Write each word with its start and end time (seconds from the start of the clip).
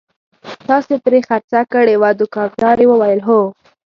تاسې 0.69 0.93
پرې 1.05 1.19
خرڅه 1.27 1.59
کړې 1.73 1.95
وه؟ 2.01 2.09
دوکاندارې 2.21 2.85
وویل: 2.87 3.19
هو. 3.27 3.39